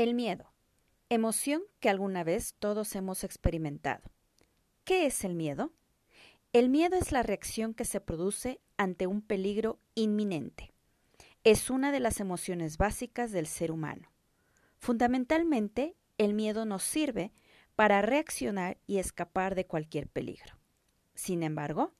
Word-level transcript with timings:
El 0.00 0.14
miedo, 0.14 0.50
emoción 1.10 1.60
que 1.78 1.90
alguna 1.90 2.24
vez 2.24 2.54
todos 2.58 2.96
hemos 2.96 3.22
experimentado. 3.22 4.00
¿Qué 4.84 5.04
es 5.04 5.24
el 5.24 5.34
miedo? 5.34 5.74
El 6.54 6.70
miedo 6.70 6.96
es 6.96 7.12
la 7.12 7.22
reacción 7.22 7.74
que 7.74 7.84
se 7.84 8.00
produce 8.00 8.62
ante 8.78 9.06
un 9.06 9.20
peligro 9.20 9.78
inminente. 9.94 10.72
Es 11.44 11.68
una 11.68 11.92
de 11.92 12.00
las 12.00 12.18
emociones 12.18 12.78
básicas 12.78 13.30
del 13.30 13.46
ser 13.46 13.70
humano. 13.70 14.10
Fundamentalmente, 14.78 15.96
el 16.16 16.32
miedo 16.32 16.64
nos 16.64 16.82
sirve 16.82 17.30
para 17.76 18.00
reaccionar 18.00 18.78
y 18.86 19.00
escapar 19.00 19.54
de 19.54 19.66
cualquier 19.66 20.08
peligro. 20.08 20.56
Sin 21.14 21.42
embargo, 21.42 21.92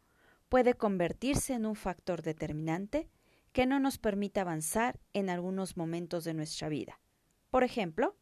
puede 0.49 0.73
convertirse 0.73 1.53
en 1.53 1.67
un 1.67 1.77
factor 1.77 2.23
determinante 2.23 3.11
que 3.53 3.67
no 3.67 3.79
nos 3.79 3.99
permite 3.99 4.41
avanzar 4.41 4.99
en 5.13 5.29
algunos 5.29 5.77
momentos 5.77 6.25
de 6.25 6.33
nuestra 6.33 6.71
vida. 6.71 6.99
Por 7.51 7.65
ejemplo, 7.65 8.15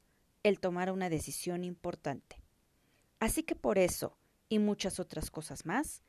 el 0.43 0.59
tomar 0.59 0.91
una 0.91 1.11
decisión 1.11 1.63
importante. 1.63 2.43
Así 3.21 3.43
que 3.43 3.55
por 3.55 3.77
eso, 3.77 4.17
y 4.49 4.59
muchas 4.59 4.99
otras 5.01 5.31
cosas 5.31 5.67
más, 5.67 6.03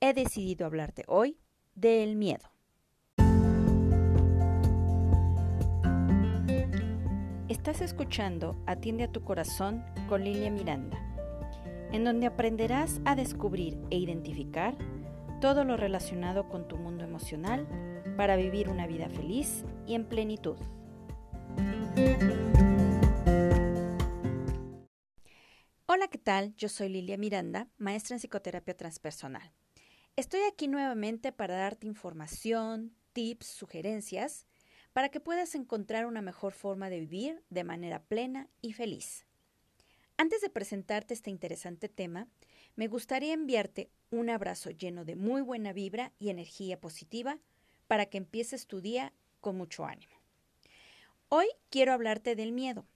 he 0.00 0.12
decidido 0.12 0.66
hablarte 0.66 1.04
hoy 1.06 1.38
del 1.74 2.16
miedo. 2.16 2.50
Estás 7.48 7.80
escuchando 7.80 8.62
Atiende 8.66 9.04
a 9.04 9.12
tu 9.12 9.24
corazón 9.24 9.82
con 10.08 10.22
Lilia 10.22 10.50
Miranda, 10.50 10.98
en 11.92 12.04
donde 12.04 12.26
aprenderás 12.26 13.00
a 13.06 13.14
descubrir 13.14 13.78
e 13.90 13.96
identificar 13.96 14.76
todo 15.40 15.64
lo 15.64 15.78
relacionado 15.78 16.48
con 16.48 16.68
tu 16.68 16.76
mundo 16.76 17.04
emocional 17.04 17.66
para 18.18 18.36
vivir 18.36 18.68
una 18.68 18.86
vida 18.86 19.08
feliz 19.08 19.64
y 19.86 19.94
en 19.94 20.04
plenitud. 20.04 20.56
Hola, 25.96 26.08
¿qué 26.08 26.18
tal? 26.18 26.54
Yo 26.56 26.68
soy 26.68 26.90
Lilia 26.90 27.16
Miranda, 27.16 27.70
maestra 27.78 28.14
en 28.14 28.20
psicoterapia 28.20 28.76
transpersonal. 28.76 29.50
Estoy 30.14 30.40
aquí 30.42 30.68
nuevamente 30.68 31.32
para 31.32 31.56
darte 31.56 31.86
información, 31.86 32.94
tips, 33.14 33.46
sugerencias, 33.46 34.46
para 34.92 35.08
que 35.08 35.20
puedas 35.20 35.54
encontrar 35.54 36.04
una 36.04 36.20
mejor 36.20 36.52
forma 36.52 36.90
de 36.90 37.00
vivir 37.00 37.42
de 37.48 37.64
manera 37.64 38.02
plena 38.02 38.50
y 38.60 38.74
feliz. 38.74 39.24
Antes 40.18 40.42
de 40.42 40.50
presentarte 40.50 41.14
este 41.14 41.30
interesante 41.30 41.88
tema, 41.88 42.28
me 42.74 42.88
gustaría 42.88 43.32
enviarte 43.32 43.88
un 44.10 44.28
abrazo 44.28 44.72
lleno 44.72 45.06
de 45.06 45.16
muy 45.16 45.40
buena 45.40 45.72
vibra 45.72 46.12
y 46.18 46.28
energía 46.28 46.78
positiva 46.78 47.38
para 47.86 48.04
que 48.04 48.18
empieces 48.18 48.66
tu 48.66 48.82
día 48.82 49.14
con 49.40 49.56
mucho 49.56 49.86
ánimo. 49.86 50.20
Hoy 51.30 51.46
quiero 51.70 51.94
hablarte 51.94 52.36
del 52.36 52.52
miedo. 52.52 52.86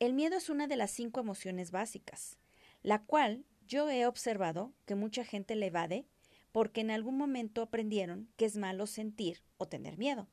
El 0.00 0.12
miedo 0.12 0.36
es 0.36 0.50
una 0.50 0.66
de 0.66 0.76
las 0.76 0.90
cinco 0.90 1.20
emociones 1.20 1.70
básicas, 1.70 2.36
la 2.82 3.04
cual 3.04 3.44
yo 3.66 3.88
he 3.88 4.06
observado 4.06 4.72
que 4.86 4.94
mucha 4.94 5.24
gente 5.24 5.54
le 5.54 5.66
evade 5.66 6.06
porque 6.52 6.80
en 6.80 6.90
algún 6.90 7.16
momento 7.16 7.62
aprendieron 7.62 8.28
que 8.36 8.44
es 8.44 8.56
malo 8.56 8.86
sentir 8.86 9.42
o 9.56 9.66
tener 9.66 9.98
miedo, 9.98 10.28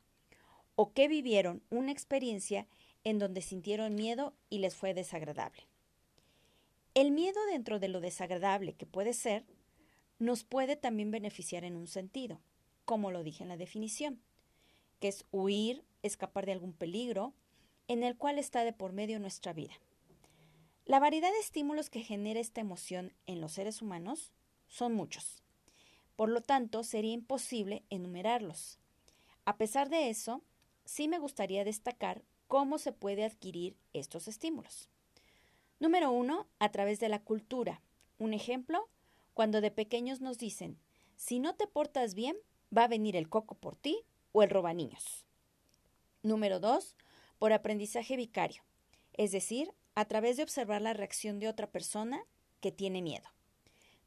o 0.75 0.93
que 0.93 1.07
vivieron 1.07 1.63
una 1.69 1.91
experiencia 1.91 2.67
en 3.03 3.19
donde 3.19 3.41
sintieron 3.41 3.95
miedo 3.95 4.35
y 4.49 4.59
les 4.59 4.75
fue 4.75 4.93
desagradable. 4.93 5.67
El 6.93 7.11
miedo 7.11 7.39
dentro 7.45 7.79
de 7.79 7.87
lo 7.87 8.01
desagradable 8.01 8.73
que 8.73 8.85
puede 8.85 9.13
ser, 9.13 9.45
nos 10.19 10.43
puede 10.43 10.75
también 10.75 11.09
beneficiar 11.09 11.63
en 11.63 11.75
un 11.75 11.87
sentido, 11.87 12.41
como 12.85 13.11
lo 13.11 13.23
dije 13.23 13.43
en 13.43 13.49
la 13.49 13.57
definición, 13.57 14.21
que 14.99 15.07
es 15.07 15.25
huir, 15.31 15.83
escapar 16.03 16.45
de 16.45 16.51
algún 16.51 16.73
peligro, 16.73 17.33
en 17.91 18.03
el 18.03 18.15
cual 18.15 18.39
está 18.39 18.63
de 18.63 18.71
por 18.71 18.93
medio 18.93 19.19
nuestra 19.19 19.51
vida. 19.51 19.73
La 20.85 21.01
variedad 21.01 21.29
de 21.29 21.39
estímulos 21.39 21.89
que 21.89 21.99
genera 21.99 22.39
esta 22.39 22.61
emoción 22.61 23.11
en 23.25 23.41
los 23.41 23.51
seres 23.51 23.81
humanos 23.81 24.31
son 24.69 24.93
muchos. 24.93 25.43
Por 26.15 26.29
lo 26.29 26.39
tanto, 26.39 26.85
sería 26.85 27.11
imposible 27.11 27.83
enumerarlos. 27.89 28.79
A 29.43 29.57
pesar 29.57 29.89
de 29.89 30.09
eso, 30.09 30.41
sí 30.85 31.09
me 31.09 31.19
gustaría 31.19 31.65
destacar 31.65 32.23
cómo 32.47 32.77
se 32.77 32.93
puede 32.93 33.25
adquirir 33.25 33.75
estos 33.91 34.29
estímulos. 34.29 34.87
Número 35.81 36.11
uno, 36.11 36.47
a 36.59 36.71
través 36.71 37.01
de 37.01 37.09
la 37.09 37.19
cultura. 37.19 37.81
Un 38.19 38.33
ejemplo, 38.33 38.87
cuando 39.33 39.59
de 39.59 39.69
pequeños 39.69 40.21
nos 40.21 40.37
dicen, 40.37 40.79
si 41.17 41.39
no 41.39 41.55
te 41.55 41.67
portas 41.67 42.15
bien, 42.15 42.37
va 42.75 42.85
a 42.85 42.87
venir 42.87 43.17
el 43.17 43.27
coco 43.27 43.55
por 43.55 43.75
ti 43.75 43.99
o 44.31 44.43
el 44.43 44.49
robaniños. 44.49 45.25
Número 46.23 46.61
dos, 46.61 46.95
por 47.41 47.53
aprendizaje 47.53 48.17
vicario, 48.17 48.61
es 49.13 49.31
decir, 49.31 49.73
a 49.95 50.05
través 50.05 50.37
de 50.37 50.43
observar 50.43 50.79
la 50.79 50.93
reacción 50.93 51.39
de 51.39 51.47
otra 51.47 51.65
persona 51.65 52.23
que 52.59 52.71
tiene 52.71 53.01
miedo. 53.01 53.27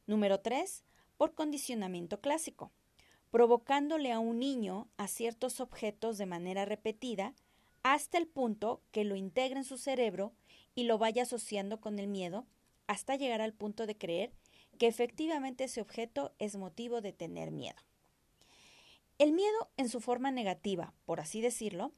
Número 0.06 0.38
tres, 0.38 0.84
por 1.16 1.34
condicionamiento 1.34 2.20
clásico, 2.20 2.70
provocándole 3.32 4.12
a 4.12 4.20
un 4.20 4.38
niño 4.38 4.86
a 4.98 5.08
ciertos 5.08 5.58
objetos 5.58 6.16
de 6.16 6.26
manera 6.26 6.64
repetida 6.64 7.34
hasta 7.82 8.18
el 8.18 8.28
punto 8.28 8.82
que 8.92 9.02
lo 9.02 9.16
integra 9.16 9.58
en 9.58 9.64
su 9.64 9.78
cerebro 9.78 10.32
y 10.76 10.84
lo 10.84 10.98
vaya 10.98 11.24
asociando 11.24 11.80
con 11.80 11.98
el 11.98 12.06
miedo 12.06 12.46
hasta 12.86 13.16
llegar 13.16 13.40
al 13.40 13.52
punto 13.52 13.88
de 13.88 13.98
creer 13.98 14.32
que 14.78 14.86
efectivamente 14.86 15.64
ese 15.64 15.80
objeto 15.80 16.36
es 16.38 16.54
motivo 16.54 17.00
de 17.00 17.12
tener 17.12 17.50
miedo. 17.50 17.82
El 19.18 19.32
miedo 19.32 19.70
en 19.76 19.88
su 19.88 20.00
forma 20.00 20.30
negativa, 20.30 20.94
por 21.04 21.18
así 21.18 21.40
decirlo, 21.40 21.90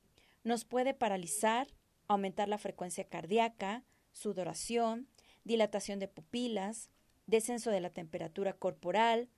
nos 0.47 0.65
puede 0.65 0.95
paralizar, 0.95 1.67
aumentar 2.07 2.49
la 2.49 2.57
frecuencia 2.57 3.03
cardíaca, 3.03 3.83
sudoración, 4.13 5.09
dilatación 5.43 5.99
de 5.99 6.07
pupilas, 6.07 6.89
descenso 7.27 7.73
de 7.73 7.81
la 7.81 7.91
temperatura 7.91 8.53
corporal, 8.53 9.29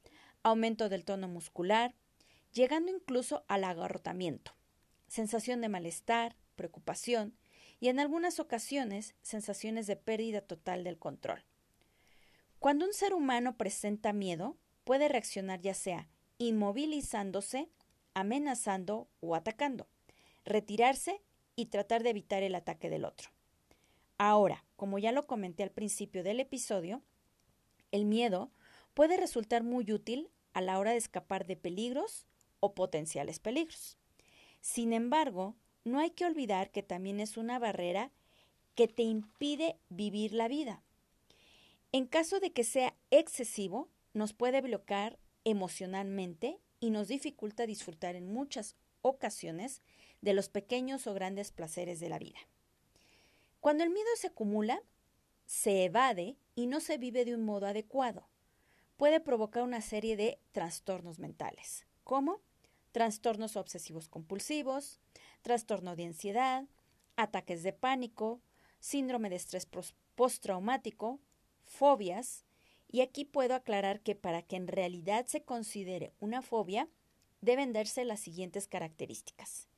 aumento 0.42 0.90
del 0.90 1.06
tono 1.06 1.26
muscular, 1.26 1.94
llegando 2.52 2.92
incluso 2.92 3.42
al 3.48 3.64
agarrotamiento, 3.64 4.52
sensación 5.06 5.62
de 5.62 5.70
malestar, 5.70 6.36
preocupación 6.56 7.34
y 7.80 7.88
en 7.88 8.00
algunas 8.00 8.38
ocasiones 8.38 9.14
sensaciones 9.22 9.86
de 9.86 9.96
pérdida 9.96 10.42
total 10.42 10.84
del 10.84 10.98
control. 10.98 11.42
Cuando 12.58 12.84
un 12.84 12.92
ser 12.92 13.14
humano 13.14 13.56
presenta 13.56 14.12
miedo, 14.12 14.58
puede 14.84 15.08
reaccionar 15.08 15.62
ya 15.62 15.72
sea 15.72 16.06
inmovilizándose, 16.36 17.70
amenazando 18.12 19.08
o 19.20 19.34
atacando, 19.34 19.88
retirarse 20.48 21.22
y 21.56 21.66
tratar 21.66 22.02
de 22.02 22.10
evitar 22.10 22.42
el 22.42 22.54
ataque 22.54 22.90
del 22.90 23.04
otro. 23.04 23.30
Ahora, 24.18 24.64
como 24.76 24.98
ya 24.98 25.12
lo 25.12 25.26
comenté 25.26 25.62
al 25.62 25.70
principio 25.70 26.22
del 26.22 26.40
episodio, 26.40 27.02
el 27.92 28.04
miedo 28.04 28.50
puede 28.94 29.16
resultar 29.16 29.62
muy 29.62 29.92
útil 29.92 30.30
a 30.52 30.60
la 30.60 30.78
hora 30.78 30.90
de 30.90 30.96
escapar 30.96 31.46
de 31.46 31.56
peligros 31.56 32.26
o 32.60 32.74
potenciales 32.74 33.38
peligros. 33.38 33.96
Sin 34.60 34.92
embargo, 34.92 35.54
no 35.84 36.00
hay 36.00 36.10
que 36.10 36.26
olvidar 36.26 36.70
que 36.70 36.82
también 36.82 37.20
es 37.20 37.36
una 37.36 37.58
barrera 37.58 38.10
que 38.74 38.88
te 38.88 39.04
impide 39.04 39.78
vivir 39.88 40.32
la 40.32 40.48
vida. 40.48 40.82
En 41.92 42.06
caso 42.06 42.40
de 42.40 42.52
que 42.52 42.64
sea 42.64 42.94
excesivo, 43.10 43.88
nos 44.12 44.32
puede 44.32 44.60
bloquear 44.60 45.18
emocionalmente 45.44 46.58
y 46.80 46.90
nos 46.90 47.08
dificulta 47.08 47.66
disfrutar 47.66 48.16
en 48.16 48.32
muchas 48.32 48.76
ocasiones 49.00 49.80
de 50.20 50.32
los 50.32 50.48
pequeños 50.48 51.06
o 51.06 51.14
grandes 51.14 51.52
placeres 51.52 52.00
de 52.00 52.08
la 52.08 52.18
vida. 52.18 52.38
Cuando 53.60 53.84
el 53.84 53.90
miedo 53.90 54.08
se 54.16 54.28
acumula, 54.28 54.82
se 55.46 55.84
evade 55.84 56.36
y 56.54 56.66
no 56.66 56.80
se 56.80 56.98
vive 56.98 57.24
de 57.24 57.34
un 57.34 57.44
modo 57.44 57.66
adecuado. 57.66 58.28
Puede 58.96 59.20
provocar 59.20 59.62
una 59.62 59.80
serie 59.80 60.16
de 60.16 60.40
trastornos 60.52 61.18
mentales, 61.18 61.86
como 62.04 62.40
trastornos 62.92 63.56
obsesivos 63.56 64.08
compulsivos, 64.08 65.00
trastorno 65.42 65.96
de 65.96 66.06
ansiedad, 66.06 66.64
ataques 67.16 67.62
de 67.62 67.72
pánico, 67.72 68.40
síndrome 68.80 69.30
de 69.30 69.36
estrés 69.36 69.68
postraumático, 70.14 71.20
fobias, 71.64 72.44
y 72.90 73.02
aquí 73.02 73.24
puedo 73.24 73.54
aclarar 73.54 74.00
que 74.00 74.14
para 74.14 74.42
que 74.42 74.56
en 74.56 74.66
realidad 74.66 75.26
se 75.26 75.42
considere 75.42 76.12
una 76.20 76.42
fobia, 76.42 76.88
deben 77.40 77.72
darse 77.72 78.04
las 78.04 78.20
siguientes 78.20 78.66
características. 78.66 79.68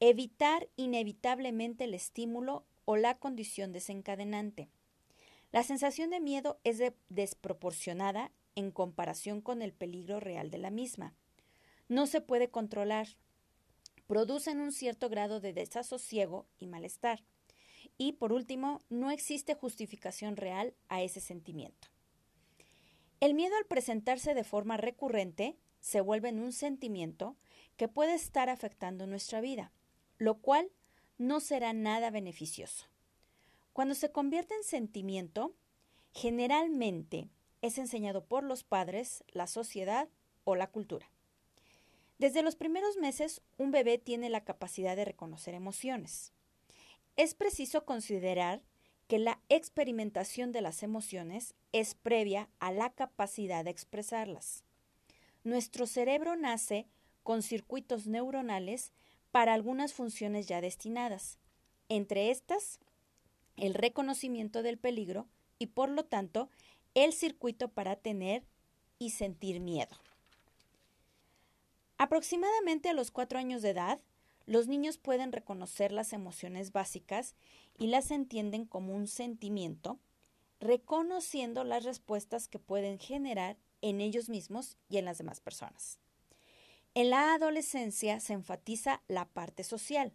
Evitar 0.00 0.68
inevitablemente 0.76 1.84
el 1.84 1.94
estímulo 1.94 2.64
o 2.84 2.96
la 2.96 3.18
condición 3.18 3.72
desencadenante. 3.72 4.68
La 5.50 5.62
sensación 5.62 6.10
de 6.10 6.20
miedo 6.20 6.60
es 6.62 6.80
desproporcionada 7.08 8.30
en 8.54 8.70
comparación 8.70 9.40
con 9.40 9.60
el 9.60 9.72
peligro 9.72 10.20
real 10.20 10.50
de 10.50 10.58
la 10.58 10.70
misma. 10.70 11.14
No 11.88 12.06
se 12.06 12.20
puede 12.20 12.48
controlar, 12.48 13.08
producen 14.06 14.60
un 14.60 14.72
cierto 14.72 15.08
grado 15.08 15.40
de 15.40 15.52
desasosiego 15.52 16.46
y 16.58 16.66
malestar. 16.66 17.24
Y 17.96 18.12
por 18.12 18.32
último, 18.32 18.80
no 18.90 19.10
existe 19.10 19.54
justificación 19.54 20.36
real 20.36 20.74
a 20.88 21.02
ese 21.02 21.20
sentimiento. 21.20 21.88
El 23.20 23.34
miedo 23.34 23.56
al 23.56 23.66
presentarse 23.66 24.34
de 24.34 24.44
forma 24.44 24.76
recurrente 24.76 25.56
se 25.80 26.00
vuelve 26.00 26.28
en 26.28 26.38
un 26.38 26.52
sentimiento 26.52 27.36
que 27.76 27.88
puede 27.88 28.14
estar 28.14 28.48
afectando 28.48 29.06
nuestra 29.06 29.40
vida, 29.40 29.72
lo 30.18 30.38
cual 30.38 30.70
no 31.16 31.40
será 31.40 31.72
nada 31.72 32.10
beneficioso. 32.10 32.86
Cuando 33.72 33.94
se 33.94 34.10
convierte 34.10 34.54
en 34.54 34.64
sentimiento, 34.64 35.54
generalmente 36.12 37.28
es 37.62 37.78
enseñado 37.78 38.24
por 38.24 38.44
los 38.44 38.64
padres, 38.64 39.24
la 39.28 39.46
sociedad 39.46 40.08
o 40.44 40.56
la 40.56 40.68
cultura. 40.68 41.10
Desde 42.18 42.42
los 42.42 42.56
primeros 42.56 42.96
meses, 42.96 43.42
un 43.56 43.70
bebé 43.70 43.98
tiene 43.98 44.28
la 44.28 44.44
capacidad 44.44 44.96
de 44.96 45.04
reconocer 45.04 45.54
emociones. 45.54 46.32
Es 47.16 47.34
preciso 47.34 47.84
considerar 47.84 48.62
que 49.06 49.18
la 49.18 49.40
experimentación 49.48 50.52
de 50.52 50.60
las 50.60 50.82
emociones 50.82 51.54
es 51.72 51.94
previa 51.94 52.48
a 52.58 52.72
la 52.72 52.90
capacidad 52.90 53.64
de 53.64 53.70
expresarlas. 53.70 54.64
Nuestro 55.44 55.86
cerebro 55.86 56.36
nace 56.36 56.88
con 57.22 57.42
circuitos 57.42 58.06
neuronales 58.06 58.92
para 59.30 59.54
algunas 59.54 59.92
funciones 59.92 60.46
ya 60.46 60.60
destinadas, 60.60 61.38
entre 61.88 62.30
estas 62.30 62.80
el 63.56 63.74
reconocimiento 63.74 64.62
del 64.62 64.78
peligro 64.78 65.26
y 65.58 65.66
por 65.66 65.88
lo 65.88 66.04
tanto 66.04 66.48
el 66.94 67.12
circuito 67.12 67.68
para 67.68 67.96
tener 67.96 68.44
y 68.98 69.10
sentir 69.10 69.60
miedo. 69.60 69.96
Aproximadamente 71.98 72.88
a 72.88 72.92
los 72.92 73.10
cuatro 73.10 73.38
años 73.38 73.62
de 73.62 73.70
edad, 73.70 74.00
los 74.46 74.68
niños 74.68 74.98
pueden 74.98 75.32
reconocer 75.32 75.92
las 75.92 76.12
emociones 76.12 76.72
básicas 76.72 77.34
y 77.76 77.88
las 77.88 78.10
entienden 78.10 78.64
como 78.64 78.94
un 78.94 79.08
sentimiento, 79.08 79.98
reconociendo 80.60 81.64
las 81.64 81.84
respuestas 81.84 82.48
que 82.48 82.58
pueden 82.58 82.98
generar 82.98 83.58
en 83.82 84.00
ellos 84.00 84.28
mismos 84.28 84.76
y 84.88 84.98
en 84.98 85.04
las 85.04 85.18
demás 85.18 85.40
personas. 85.40 85.98
En 86.94 87.10
la 87.10 87.34
adolescencia 87.34 88.20
se 88.20 88.32
enfatiza 88.32 89.02
la 89.08 89.26
parte 89.26 89.62
social, 89.64 90.12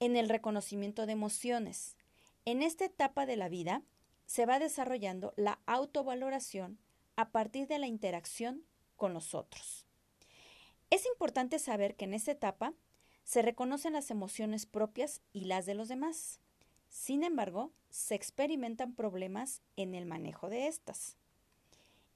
en 0.00 0.16
el 0.16 0.28
reconocimiento 0.28 1.06
de 1.06 1.12
emociones. 1.12 1.96
En 2.44 2.62
esta 2.62 2.84
etapa 2.84 3.24
de 3.26 3.36
la 3.36 3.48
vida 3.48 3.82
se 4.26 4.46
va 4.46 4.58
desarrollando 4.58 5.32
la 5.36 5.60
autovaloración 5.66 6.78
a 7.16 7.30
partir 7.30 7.68
de 7.68 7.78
la 7.78 7.86
interacción 7.86 8.64
con 8.96 9.14
los 9.14 9.34
otros. 9.34 9.86
Es 10.90 11.06
importante 11.06 11.58
saber 11.58 11.94
que 11.94 12.04
en 12.04 12.14
esta 12.14 12.32
etapa 12.32 12.74
se 13.24 13.42
reconocen 13.42 13.92
las 13.92 14.10
emociones 14.10 14.66
propias 14.66 15.22
y 15.32 15.44
las 15.44 15.66
de 15.66 15.74
los 15.74 15.88
demás. 15.88 16.40
Sin 16.88 17.24
embargo, 17.24 17.72
se 17.90 18.14
experimentan 18.14 18.94
problemas 18.94 19.62
en 19.76 19.94
el 19.94 20.06
manejo 20.06 20.48
de 20.48 20.66
estas. 20.66 21.16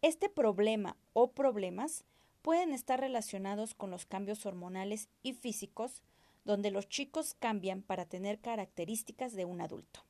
Este 0.03 0.29
problema 0.29 0.97
o 1.13 1.33
problemas 1.33 2.05
pueden 2.47 2.73
estar 2.73 3.01
relacionados 3.01 3.75
con 3.75 3.91
los 3.91 4.07
cambios 4.07 4.47
hormonales 4.47 5.09
y 5.25 5.33
físicos, 5.33 6.05
donde 6.45 6.71
los 6.71 6.89
chicos 6.89 7.35
cambian 7.35 7.83
para 7.83 8.05
tener 8.05 8.39
características 8.39 9.33
de 9.33 9.45
un 9.45 9.61
adulto. 9.61 10.05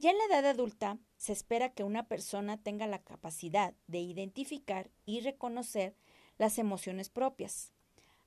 Ya 0.00 0.10
en 0.10 0.18
la 0.18 0.24
edad 0.24 0.46
adulta 0.46 0.98
se 1.16 1.32
espera 1.32 1.68
que 1.68 1.84
una 1.84 2.08
persona 2.08 2.60
tenga 2.60 2.88
la 2.88 3.04
capacidad 3.04 3.72
de 3.86 4.00
identificar 4.00 4.90
y 5.06 5.20
reconocer 5.20 5.94
las 6.38 6.58
emociones 6.58 7.08
propias, 7.08 7.70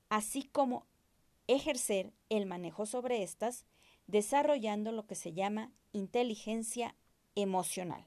así 0.08 0.44
como 0.44 0.86
ejercer 1.48 2.14
el 2.30 2.46
manejo 2.46 2.86
sobre 2.86 3.22
estas, 3.22 3.66
desarrollando 4.06 4.90
lo 4.90 5.06
que 5.06 5.16
se 5.16 5.34
llama 5.34 5.70
inteligencia 5.92 6.96
emocional. 7.34 8.06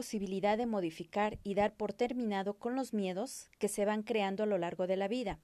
Posibilidad 0.00 0.56
de 0.56 0.64
modificar 0.64 1.38
y 1.44 1.52
dar 1.52 1.74
por 1.74 1.92
terminado 1.92 2.54
con 2.54 2.74
los 2.74 2.94
miedos 2.94 3.50
que 3.58 3.68
se 3.68 3.84
van 3.84 4.02
creando 4.02 4.44
a 4.44 4.46
lo 4.46 4.56
largo 4.56 4.86
de 4.86 4.96
la 4.96 5.08
vida. 5.08 5.38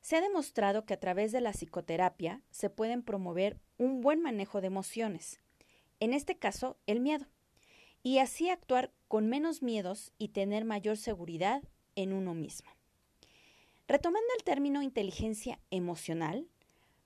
Se 0.00 0.16
ha 0.16 0.20
demostrado 0.20 0.84
que 0.84 0.94
a 0.94 0.98
través 0.98 1.30
de 1.30 1.40
la 1.40 1.52
psicoterapia 1.52 2.42
se 2.50 2.68
pueden 2.68 3.04
promover 3.04 3.60
un 3.78 4.00
buen 4.00 4.20
manejo 4.20 4.60
de 4.60 4.66
emociones, 4.66 5.38
en 6.00 6.14
este 6.14 6.36
caso 6.36 6.76
el 6.88 6.98
miedo, 6.98 7.26
y 8.02 8.18
así 8.18 8.50
actuar 8.50 8.90
con 9.06 9.28
menos 9.28 9.62
miedos 9.62 10.12
y 10.18 10.30
tener 10.30 10.64
mayor 10.64 10.96
seguridad 10.96 11.62
en 11.94 12.12
uno 12.12 12.34
mismo. 12.34 12.68
Retomando 13.86 14.26
el 14.36 14.42
término 14.42 14.82
inteligencia 14.82 15.60
emocional, 15.70 16.48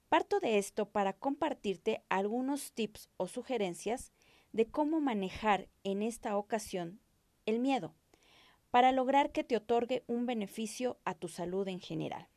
parto 0.09 0.41
de 0.41 0.57
esto 0.57 0.87
para 0.87 1.13
compartirte 1.13 2.03
algunos 2.09 2.73
tips 2.73 3.11
o 3.19 3.29
sugerencias 3.29 4.13
de 4.53 4.67
cómo 4.67 5.01
manejar 5.01 5.69
en 5.85 6.03
esta 6.03 6.37
ocasión 6.37 7.01
el 7.47 7.59
miedo 7.59 7.95
para 8.71 8.93
lograr 8.93 9.33
que 9.33 9.45
te 9.45 9.57
otorgue 9.57 10.05
un 10.07 10.27
beneficio 10.27 10.99
a 11.05 11.15
tu 11.15 11.29
salud 11.29 11.67
en 11.69 11.81
general. 11.81 12.29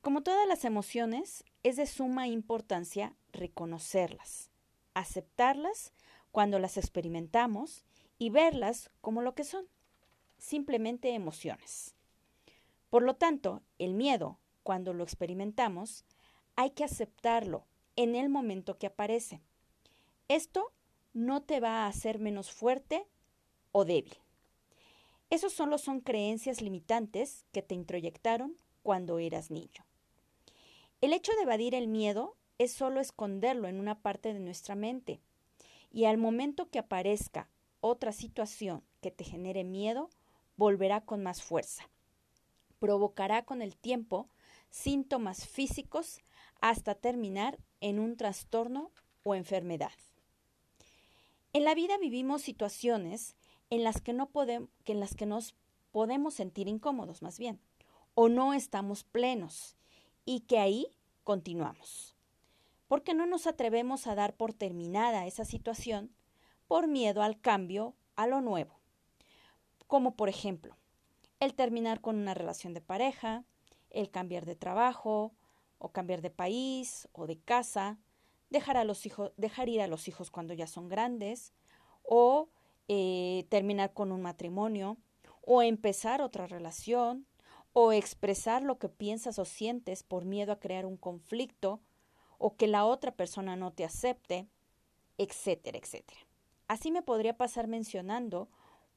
Como 0.00 0.22
todas 0.22 0.46
las 0.48 0.64
emociones, 0.64 1.44
es 1.62 1.76
de 1.76 1.86
suma 1.86 2.26
importancia 2.26 3.14
reconocerlas, 3.32 4.50
aceptarlas 4.94 5.92
cuando 6.32 6.58
las 6.58 6.76
experimentamos 6.76 7.84
y 8.18 8.30
verlas 8.30 8.90
como 9.00 9.22
lo 9.22 9.34
que 9.34 9.44
son, 9.44 9.66
simplemente 10.38 11.10
emociones. 11.10 11.94
Por 12.88 13.02
lo 13.02 13.14
tanto, 13.14 13.62
el 13.78 13.94
miedo, 13.94 14.38
cuando 14.62 14.94
lo 14.94 15.04
experimentamos, 15.04 16.04
hay 16.56 16.70
que 16.70 16.84
aceptarlo 16.84 17.66
en 17.96 18.14
el 18.16 18.28
momento 18.28 18.78
que 18.78 18.86
aparece. 18.86 19.40
Esto 20.28 20.72
no 21.12 21.42
te 21.42 21.60
va 21.60 21.84
a 21.84 21.86
hacer 21.88 22.18
menos 22.18 22.50
fuerte 22.50 23.06
o 23.72 23.84
débil. 23.84 24.16
Esos 25.30 25.52
solo 25.52 25.78
son 25.78 26.00
creencias 26.00 26.60
limitantes 26.60 27.46
que 27.52 27.62
te 27.62 27.74
introyectaron 27.74 28.56
cuando 28.82 29.18
eras 29.18 29.50
niño. 29.50 29.84
El 31.00 31.12
hecho 31.12 31.32
de 31.36 31.42
evadir 31.42 31.74
el 31.74 31.88
miedo 31.88 32.36
es 32.58 32.72
solo 32.72 33.00
esconderlo 33.00 33.68
en 33.68 33.80
una 33.80 34.00
parte 34.00 34.34
de 34.34 34.40
nuestra 34.40 34.74
mente. 34.74 35.20
Y 35.90 36.04
al 36.04 36.18
momento 36.18 36.68
que 36.68 36.78
aparezca 36.78 37.48
otra 37.80 38.12
situación 38.12 38.82
que 39.00 39.10
te 39.10 39.24
genere 39.24 39.64
miedo, 39.64 40.10
volverá 40.56 41.00
con 41.00 41.22
más 41.22 41.42
fuerza. 41.42 41.88
Provocará 42.78 43.44
con 43.44 43.62
el 43.62 43.76
tiempo 43.76 44.28
síntomas 44.68 45.46
físicos 45.46 46.20
hasta 46.60 46.94
terminar 46.94 47.58
en 47.80 47.98
un 47.98 48.16
trastorno 48.16 48.90
o 49.22 49.34
enfermedad. 49.34 49.92
En 51.52 51.64
la 51.64 51.74
vida 51.74 51.98
vivimos 51.98 52.42
situaciones 52.42 53.34
en 53.70 53.82
las 53.82 54.00
que, 54.00 54.12
no 54.12 54.30
podemos, 54.30 54.70
en 54.84 55.00
las 55.00 55.14
que 55.14 55.26
nos 55.26 55.54
podemos 55.90 56.34
sentir 56.34 56.68
incómodos, 56.68 57.22
más 57.22 57.38
bien, 57.38 57.60
o 58.14 58.28
no 58.28 58.54
estamos 58.54 59.02
plenos, 59.02 59.76
y 60.24 60.40
que 60.40 60.58
ahí 60.58 60.86
continuamos. 61.24 62.14
Porque 62.86 63.14
no 63.14 63.26
nos 63.26 63.46
atrevemos 63.46 64.06
a 64.06 64.14
dar 64.14 64.36
por 64.36 64.52
terminada 64.52 65.26
esa 65.26 65.44
situación 65.44 66.14
por 66.68 66.86
miedo 66.86 67.22
al 67.22 67.40
cambio, 67.40 67.94
a 68.14 68.28
lo 68.28 68.40
nuevo. 68.40 68.78
Como 69.88 70.14
por 70.14 70.28
ejemplo, 70.28 70.76
el 71.40 71.54
terminar 71.54 72.00
con 72.00 72.16
una 72.16 72.34
relación 72.34 72.74
de 72.74 72.80
pareja, 72.80 73.44
el 73.90 74.10
cambiar 74.10 74.46
de 74.46 74.54
trabajo, 74.54 75.32
o 75.78 75.88
cambiar 75.88 76.20
de 76.20 76.30
país 76.30 77.08
o 77.12 77.26
de 77.26 77.38
casa, 77.40 77.98
dejar, 78.50 78.76
a 78.76 78.84
los 78.84 79.06
hijos, 79.06 79.32
dejar 79.36 79.68
ir 79.68 79.80
a 79.80 79.86
los 79.86 80.08
hijos 80.08 80.30
cuando 80.30 80.54
ya 80.54 80.66
son 80.66 80.88
grandes, 80.88 81.52
o 82.02 82.48
eh, 82.88 83.46
terminar 83.48 83.92
con 83.92 84.12
un 84.12 84.20
matrimonio, 84.20 84.96
o 85.42 85.62
empezar 85.62 86.20
otra 86.20 86.46
relación, 86.46 87.26
o 87.72 87.92
expresar 87.92 88.62
lo 88.62 88.78
que 88.78 88.88
piensas 88.88 89.38
o 89.38 89.44
sientes 89.44 90.02
por 90.02 90.24
miedo 90.24 90.52
a 90.52 90.60
crear 90.60 90.86
un 90.86 90.96
conflicto, 90.96 91.80
o 92.38 92.56
que 92.56 92.66
la 92.66 92.84
otra 92.84 93.12
persona 93.12 93.54
no 93.56 93.72
te 93.72 93.84
acepte, 93.84 94.48
etcétera, 95.18 95.78
etcétera. 95.78 96.20
Así 96.68 96.90
me 96.90 97.02
podría 97.02 97.36
pasar 97.36 97.68
mencionando 97.68 98.48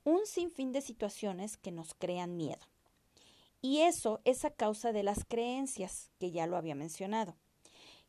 un 0.03 0.25
sinfín 0.25 0.71
de 0.71 0.81
situaciones 0.81 1.57
que 1.57 1.71
nos 1.71 1.93
crean 1.93 2.35
miedo. 2.35 2.65
Y 3.61 3.79
eso 3.79 4.21
es 4.25 4.43
a 4.43 4.49
causa 4.49 4.91
de 4.91 5.03
las 5.03 5.23
creencias, 5.25 6.11
que 6.19 6.31
ya 6.31 6.47
lo 6.47 6.57
había 6.57 6.75
mencionado, 6.75 7.37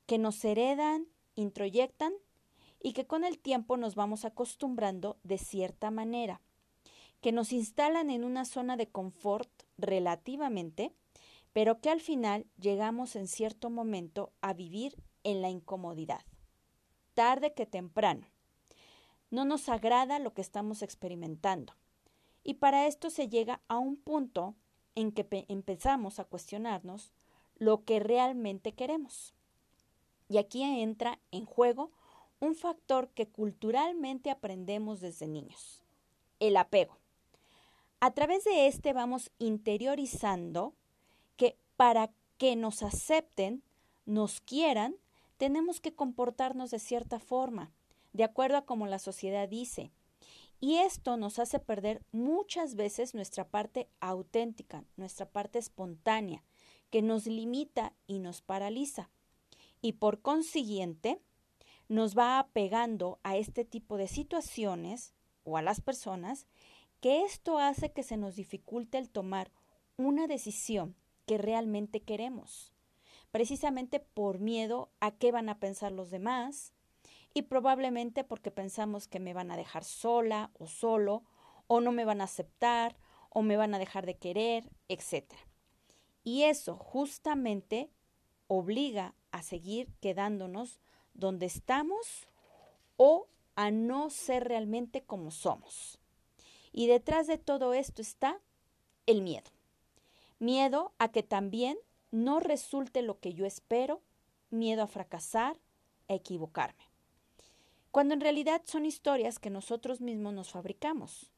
que 0.06 0.18
nos 0.18 0.44
heredan 0.44 1.06
introyectan 1.36 2.12
y 2.82 2.92
que 2.92 3.06
con 3.06 3.24
el 3.24 3.38
tiempo 3.38 3.76
nos 3.76 3.94
vamos 3.94 4.24
acostumbrando 4.24 5.16
de 5.22 5.38
cierta 5.38 5.90
manera, 5.90 6.40
que 7.20 7.32
nos 7.32 7.52
instalan 7.52 8.10
en 8.10 8.24
una 8.24 8.44
zona 8.44 8.76
de 8.76 8.88
confort 8.88 9.50
relativamente, 9.78 10.92
pero 11.54 11.80
que 11.80 11.88
al 11.88 12.00
final 12.00 12.46
llegamos 12.60 13.16
en 13.16 13.28
cierto 13.28 13.70
momento 13.70 14.32
a 14.42 14.52
vivir 14.52 14.96
en 15.22 15.40
la 15.40 15.48
incomodidad, 15.48 16.20
tarde 17.14 17.54
que 17.54 17.64
temprano. 17.64 18.26
No 19.30 19.44
nos 19.44 19.68
agrada 19.68 20.18
lo 20.18 20.34
que 20.34 20.42
estamos 20.42 20.82
experimentando. 20.82 21.74
Y 22.42 22.54
para 22.54 22.86
esto 22.86 23.08
se 23.08 23.28
llega 23.28 23.62
a 23.68 23.78
un 23.78 23.96
punto 23.96 24.54
en 24.94 25.10
que 25.10 25.46
empezamos 25.48 26.18
a 26.18 26.24
cuestionarnos 26.24 27.12
lo 27.56 27.84
que 27.84 28.00
realmente 28.00 28.74
queremos. 28.74 29.34
Y 30.28 30.38
aquí 30.38 30.62
entra 30.62 31.19
en 31.31 31.45
juego 31.45 31.90
un 32.40 32.54
factor 32.54 33.09
que 33.11 33.28
culturalmente 33.28 34.31
aprendemos 34.31 35.00
desde 35.00 35.26
niños, 35.26 35.83
el 36.40 36.57
apego. 36.57 36.99
A 38.00 38.11
través 38.12 38.45
de 38.45 38.66
este 38.66 38.93
vamos 38.93 39.31
interiorizando 39.38 40.75
que 41.37 41.57
para 41.76 42.11
que 42.37 42.57
nos 42.57 42.83
acepten, 42.83 43.62
nos 44.04 44.40
quieran, 44.40 44.97
tenemos 45.37 45.81
que 45.81 45.95
comportarnos 45.95 46.71
de 46.71 46.78
cierta 46.78 47.19
forma, 47.19 47.73
de 48.12 48.25
acuerdo 48.25 48.59
a 48.59 48.66
como 48.66 48.87
la 48.87 48.99
sociedad 48.99 49.49
dice. 49.49 49.90
Y 50.61 50.76
esto 50.76 51.16
nos 51.16 51.38
hace 51.38 51.59
perder 51.59 52.02
muchas 52.12 52.75
veces 52.75 53.14
nuestra 53.14 53.49
parte 53.49 53.88
auténtica, 54.00 54.85
nuestra 54.97 55.26
parte 55.26 55.59
espontánea, 55.59 56.45
que 56.90 57.02
nos 57.02 57.26
limita 57.26 57.93
y 58.07 58.19
nos 58.21 58.40
paraliza. 58.40 59.11
Y 59.84 59.92
por 59.92 60.22
consiguiente, 60.22 61.20
nos 61.88 62.16
va 62.16 62.38
apegando 62.38 63.20
a 63.22 63.36
este 63.36 63.66
tipo 63.66 63.98
de 63.98 64.08
situaciones 64.08 65.12
o 65.42 65.58
a 65.58 65.62
las 65.62 65.82
personas 65.82 66.46
que 67.02 67.24
esto 67.24 67.58
hace 67.58 67.92
que 67.92 68.02
se 68.02 68.16
nos 68.16 68.34
dificulte 68.34 68.96
el 68.96 69.10
tomar 69.10 69.52
una 69.98 70.26
decisión 70.26 70.96
que 71.26 71.36
realmente 71.36 72.00
queremos, 72.00 72.72
precisamente 73.30 74.00
por 74.00 74.38
miedo 74.38 74.90
a 75.00 75.10
qué 75.10 75.32
van 75.32 75.50
a 75.50 75.60
pensar 75.60 75.92
los 75.92 76.10
demás 76.10 76.72
y 77.34 77.42
probablemente 77.42 78.24
porque 78.24 78.50
pensamos 78.50 79.06
que 79.06 79.20
me 79.20 79.34
van 79.34 79.50
a 79.50 79.56
dejar 79.58 79.84
sola 79.84 80.50
o 80.58 80.66
solo 80.66 81.24
o 81.66 81.82
no 81.82 81.92
me 81.92 82.06
van 82.06 82.22
a 82.22 82.24
aceptar 82.24 82.96
o 83.28 83.42
me 83.42 83.58
van 83.58 83.74
a 83.74 83.78
dejar 83.78 84.06
de 84.06 84.16
querer, 84.16 84.70
etcétera. 84.88 85.46
Y 86.22 86.44
eso 86.44 86.78
justamente 86.78 87.90
obliga 88.46 89.14
a 89.34 89.42
seguir 89.42 89.88
quedándonos 90.00 90.78
donde 91.12 91.46
estamos 91.46 92.28
o 92.96 93.26
a 93.56 93.72
no 93.72 94.08
ser 94.08 94.44
realmente 94.44 95.02
como 95.02 95.32
somos. 95.32 95.98
Y 96.70 96.86
detrás 96.86 97.26
de 97.26 97.36
todo 97.36 97.74
esto 97.74 98.00
está 98.00 98.40
el 99.06 99.22
miedo. 99.22 99.50
Miedo 100.38 100.92
a 100.98 101.10
que 101.10 101.24
también 101.24 101.76
no 102.12 102.38
resulte 102.38 103.02
lo 103.02 103.18
que 103.18 103.34
yo 103.34 103.44
espero, 103.44 104.02
miedo 104.50 104.84
a 104.84 104.86
fracasar, 104.86 105.58
a 106.08 106.14
equivocarme. 106.14 106.84
Cuando 107.90 108.14
en 108.14 108.20
realidad 108.20 108.62
son 108.64 108.86
historias 108.86 109.40
que 109.40 109.50
nosotros 109.50 110.00
mismos 110.00 110.32
nos 110.32 110.52
fabricamos, 110.52 111.32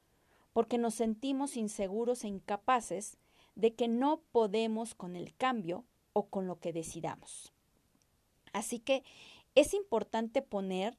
porque 0.53 0.77
nos 0.77 0.95
sentimos 0.95 1.57
inseguros 1.57 2.25
e 2.25 2.29
incapaces 2.29 3.17
de 3.55 3.75
que 3.75 3.89
no 3.89 4.21
podemos 4.33 4.95
con 4.95 5.17
el 5.17 5.35
cambio 5.35 5.87
o 6.13 6.27
con 6.27 6.47
lo 6.47 6.61
que 6.61 6.75
decidamos. 6.75 7.56
Así 8.57 8.79
que 8.79 9.05
es 9.55 9.75
importante 9.75 10.41
poner 10.41 10.97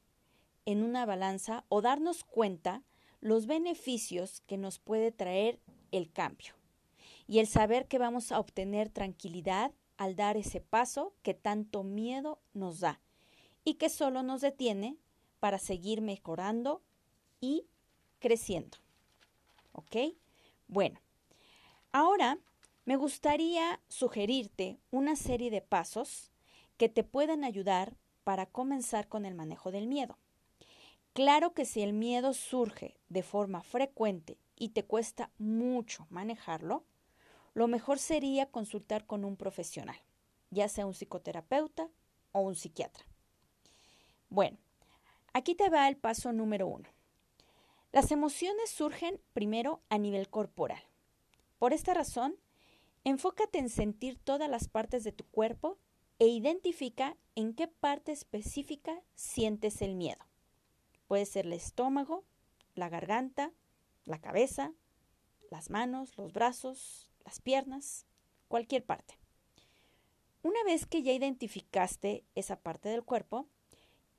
en 0.68 0.84
una 0.84 1.08
balanza 1.08 1.66
o 1.70 1.82
darnos 1.82 2.24
cuenta 2.24 2.84
los 3.20 3.48
beneficios 3.48 4.42
que 4.42 4.58
nos 4.58 4.78
puede 4.78 5.12
traer 5.12 5.60
el 5.92 6.12
cambio 6.12 6.54
y 7.26 7.40
el 7.40 7.48
saber 7.48 7.88
que 7.88 7.98
vamos 7.98 8.32
a 8.32 8.40
obtener 8.40 8.90
tranquilidad 8.90 9.72
al 9.98 10.16
dar 10.16 10.38
ese 10.38 10.62
paso 10.62 11.16
que 11.24 11.34
tanto 11.34 11.82
miedo 11.82 12.40
nos 12.54 12.80
da 12.80 13.02
y 13.64 13.74
que 13.74 13.90
solo 13.90 14.22
nos 14.22 14.42
detiene 14.42 14.96
para 15.40 15.58
seguir 15.58 16.02
mejorando 16.02 16.84
y 17.42 17.66
creciendo. 18.20 18.78
¿Ok? 19.72 20.14
Bueno, 20.68 21.00
ahora 21.92 22.38
me 22.86 22.98
gustaría 22.98 23.82
sugerirte 23.88 24.78
una 24.92 25.16
serie 25.16 25.50
de 25.50 25.62
pasos 25.62 26.32
que 26.78 26.90
te 26.90 27.04
puedan 27.04 27.44
ayudar 27.44 27.98
para 28.24 28.46
comenzar 28.46 29.08
con 29.08 29.26
el 29.26 29.36
manejo 29.36 29.72
del 29.72 29.88
miedo. 29.88 30.18
Claro 31.14 31.54
que 31.54 31.66
si 31.66 31.82
el 31.82 31.94
miedo 31.94 32.34
surge 32.34 32.96
de 33.10 33.24
forma 33.24 33.62
frecuente 33.64 34.38
y 34.56 34.70
te 34.70 34.84
cuesta 34.86 35.32
mucho 35.38 36.06
manejarlo, 36.10 36.86
lo 37.54 37.68
mejor 37.68 37.98
sería 38.00 38.52
consultar 38.52 39.06
con 39.06 39.26
un 39.26 39.36
profesional, 39.36 40.00
ya 40.52 40.70
sea 40.70 40.86
un 40.86 40.94
psicoterapeuta 40.94 41.90
o 42.32 42.42
un 42.42 42.56
psiquiatra. 42.56 43.06
Bueno, 44.30 44.58
aquí 45.34 45.56
te 45.56 45.70
va 45.70 45.88
el 45.88 45.98
paso 45.98 46.34
número 46.34 46.68
uno. 46.68 46.90
Las 47.92 48.12
emociones 48.12 48.70
surgen 48.70 49.20
primero 49.34 49.82
a 49.90 49.98
nivel 49.98 50.30
corporal. 50.30 50.84
Por 51.58 51.74
esta 51.74 51.96
razón, 51.96 52.38
Enfócate 53.08 53.58
en 53.58 53.70
sentir 53.70 54.20
todas 54.22 54.50
las 54.50 54.68
partes 54.68 55.06
de 55.06 55.14
tu 55.14 55.24
cuerpo 55.24 55.78
e 56.20 56.28
identifica 56.28 57.16
en 57.36 57.54
qué 57.54 57.68
parte 57.68 58.12
específica 58.12 59.02
sientes 59.16 59.82
el 59.82 59.96
miedo. 59.96 60.26
Puede 61.08 61.26
ser 61.26 61.46
el 61.46 61.54
estómago, 61.54 62.24
la 62.76 62.90
garganta, 62.90 63.54
la 64.06 64.20
cabeza, 64.20 64.74
las 65.52 65.70
manos, 65.70 66.18
los 66.18 66.34
brazos, 66.34 67.10
las 67.24 67.40
piernas, 67.40 68.06
cualquier 68.48 68.84
parte. 68.86 69.20
Una 70.44 70.64
vez 70.64 70.86
que 70.86 71.04
ya 71.04 71.12
identificaste 71.12 72.24
esa 72.36 72.60
parte 72.60 72.90
del 72.90 73.04
cuerpo, 73.04 73.48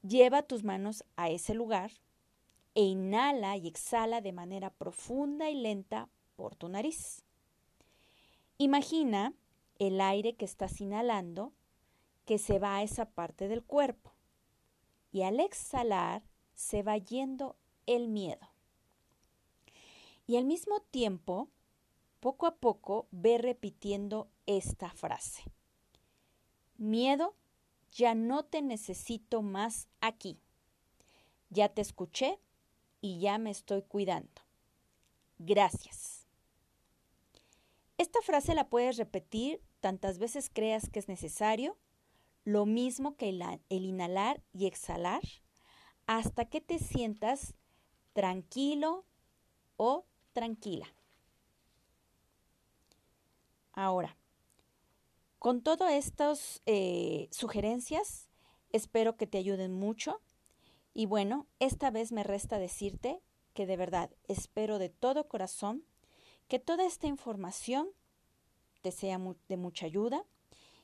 lleva 0.03 0.43
tus 0.43 0.65
manos 0.65 1.05
a 1.17 1.31
ese 1.31 1.55
lugar 1.55 1.91
e 2.75 2.83
inhala 2.83 3.57
y 3.57 3.67
exhala 3.67 4.21
de 4.21 4.33
manera 4.33 4.71
profunda 4.71 5.51
y 5.51 5.55
lenta 5.55 6.09
por 6.37 6.55
tu 6.55 6.69
nariz. 6.69 7.25
Imagina 8.59 9.35
el 9.79 10.01
aire 10.01 10.35
que 10.35 10.45
estás 10.45 10.81
inhalando 10.81 11.53
que 12.29 12.37
se 12.37 12.59
va 12.59 12.77
a 12.77 12.83
esa 12.83 13.07
parte 13.07 13.49
del 13.49 13.65
cuerpo 13.65 14.13
y 15.11 15.23
al 15.23 15.41
exhalar 15.41 16.23
se 16.53 16.83
va 16.83 16.99
yendo 16.99 17.57
el 17.87 18.09
miedo. 18.09 18.47
Y 20.27 20.37
al 20.37 20.45
mismo 20.45 20.81
tiempo, 20.91 21.49
poco 22.21 22.45
a 22.45 22.57
poco, 22.57 23.09
ve 23.13 23.39
repitiendo 23.39 24.29
esta 24.45 24.91
frase. 24.91 25.43
Miedo, 26.77 27.35
ya 27.93 28.15
no 28.15 28.45
te 28.45 28.61
necesito 28.61 29.41
más 29.41 29.89
aquí. 30.03 30.39
Ya 31.49 31.71
te 31.71 31.81
escuché 31.81 32.39
y 33.01 33.21
ya 33.21 33.39
me 33.39 33.49
estoy 33.49 33.81
cuidando. 33.81 34.43
Gracias. 35.39 36.27
Esta 37.97 38.21
frase 38.21 38.55
la 38.55 38.69
puedes 38.69 38.99
repetir 38.99 39.63
tantas 39.81 40.19
veces 40.19 40.51
creas 40.53 40.91
que 40.91 40.99
es 40.99 41.09
necesario, 41.09 41.79
lo 42.49 42.65
mismo 42.65 43.15
que 43.15 43.29
el, 43.29 43.45
inhalar 43.85 44.43
y 44.55 44.65
exhalar, 44.65 45.21
hasta 46.07 46.47
que 46.47 46.63
te 46.63 46.79
sientas 46.79 47.53
tranquilo 48.15 49.05
o 49.77 50.07
tranquila. 50.33 50.87
Ahora, 53.75 54.17
con 55.39 55.61
todas 55.61 55.93
estas 55.93 56.63
eh, 56.65 57.29
sugerencias, 57.33 58.31
espero 58.71 59.19
que 59.19 59.27
te 59.27 59.37
ayuden 59.37 59.75
mucho. 59.75 60.23
Y 60.95 61.05
bueno, 61.05 61.47
esta 61.59 61.91
vez 61.91 62.13
me 62.13 62.25
resta 62.25 62.59
decirte 62.59 63.21
que 63.53 63.67
de 63.67 63.77
verdad 63.77 64.11
espero 64.27 64.79
de 64.79 64.89
todo 64.89 65.29
corazón 65.29 65.85
que 66.49 66.59
toda 66.59 66.87
esta 66.87 67.09
información 67.09 67.91
te 68.81 68.91
sea 68.91 69.21
de 69.49 69.57
mucha 69.59 69.85
ayuda 69.85 70.25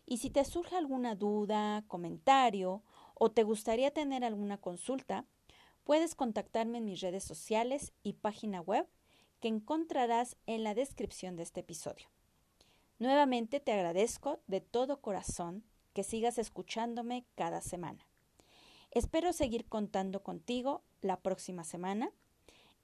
y 0.06 0.18
si 0.18 0.30
te 0.30 0.44
surge 0.44 0.76
alguna 0.76 1.14
duda, 1.14 1.84
comentario 1.88 2.82
o 3.14 3.30
te 3.30 3.42
gustaría 3.42 3.90
tener 3.90 4.25
alguna 4.25 4.58
consulta, 4.58 5.25
puedes 5.84 6.14
contactarme 6.14 6.78
en 6.78 6.84
mis 6.84 7.00
redes 7.00 7.25
sociales 7.25 7.92
y 8.02 8.14
página 8.14 8.61
web 8.61 8.87
que 9.40 9.49
encontrarás 9.49 10.37
en 10.46 10.64
la 10.64 10.75
descripción 10.75 11.37
de 11.37 11.42
este 11.42 11.61
episodio. 11.61 12.08
Nuevamente 12.99 13.61
te 13.61 13.73
agradezco 13.73 14.40
de 14.46 14.61
todo 14.61 15.00
corazón 15.00 15.64
que 15.92 16.02
sigas 16.02 16.38
escuchándome 16.38 17.25
cada 17.34 17.61
semana. 17.61 18.06
Espero 18.90 19.32
seguir 19.32 19.66
contando 19.66 20.23
contigo 20.23 20.82
la 21.00 21.20
próxima 21.20 21.64
semana 21.64 22.12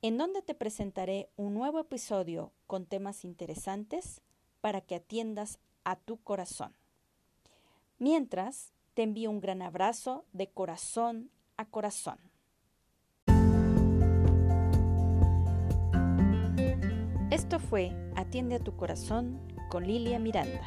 en 0.03 0.17
donde 0.17 0.43
te 0.43 0.55
presentaré 0.55 1.29
un 1.37 1.55
nuevo 1.55 1.79
episodio 1.79 2.53
con 2.67 2.87
temas 2.87 3.25
interesantes 3.25 4.23
para 4.61 4.81
que 4.81 4.95
atiendas 4.95 5.59
a 5.85 5.97
tu 5.97 6.19
corazón. 6.23 6.75
Mientras, 8.01 8.73
te 8.95 9.03
envío 9.03 9.31
un 9.31 9.41
gran 9.41 9.61
abrazo 9.61 10.25
de 10.33 10.51
corazón 10.51 11.31
a 11.59 11.67
corazón. 11.67 12.19
Esto 17.31 17.59
fue 17.59 17.93
Atiende 18.17 18.55
a 18.55 18.59
tu 18.59 18.75
corazón 18.75 19.39
con 19.69 19.87
Lilia 19.87 20.19
Miranda. 20.19 20.65